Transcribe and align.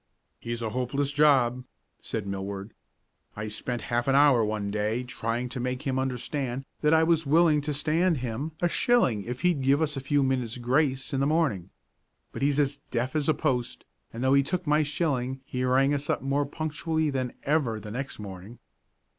"He's 0.39 0.63
a 0.63 0.71
hopeless 0.71 1.11
job," 1.11 1.63
said 1.99 2.25
Millward. 2.25 2.73
"I 3.35 3.47
spent 3.47 3.83
half 3.83 4.07
an 4.07 4.15
hour 4.15 4.43
one 4.43 4.71
day 4.71 5.03
trying 5.03 5.47
to 5.49 5.59
make 5.59 5.83
him 5.83 5.99
understand 5.99 6.65
that 6.81 6.91
I 6.91 7.03
was 7.03 7.27
willing 7.27 7.61
to 7.61 7.71
stand 7.71 8.17
him 8.17 8.53
a 8.63 8.67
shilling 8.67 9.25
if 9.25 9.41
he'd 9.41 9.61
give 9.61 9.79
us 9.79 9.95
a 9.95 9.99
few 10.01 10.23
minutes' 10.23 10.57
grace 10.57 11.13
in 11.13 11.19
the 11.19 11.27
morning. 11.27 11.69
But 12.31 12.41
he's 12.41 12.59
as 12.59 12.79
deaf 12.89 13.15
as 13.15 13.29
a 13.29 13.35
post 13.35 13.85
and 14.11 14.23
though 14.23 14.33
he 14.33 14.41
took 14.41 14.65
my 14.65 14.81
shilling 14.81 15.41
he 15.45 15.63
rang 15.63 15.93
us 15.93 16.09
up 16.09 16.23
more 16.23 16.47
punctually 16.47 17.11
than 17.11 17.33
ever 17.43 17.79
next 17.79 18.17
morning." 18.17 18.57